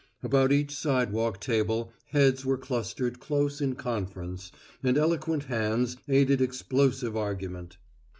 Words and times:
About 0.23 0.51
each 0.51 0.73
sidewalk 0.75 1.39
table 1.39 1.93
heads 2.07 2.43
were 2.43 2.57
clustered 2.57 3.19
close 3.19 3.61
in 3.61 3.75
conference, 3.75 4.51
and 4.81 4.97
eloquent 4.97 5.43
hands 5.43 5.95
aided 6.07 6.41
explosive 6.41 7.15
argument. 7.15 7.77